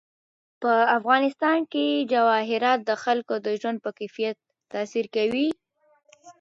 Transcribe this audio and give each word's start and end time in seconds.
په 0.61 0.71
افغانستان 0.97 1.59
کې 1.71 1.85
جواهرات 2.11 2.79
د 2.85 2.91
خلکو 3.03 3.33
د 3.45 3.47
ژوند 3.59 3.77
په 3.85 3.91
کیفیت 3.99 4.37
تاثیر 4.73 5.05
کوي. 5.15 5.47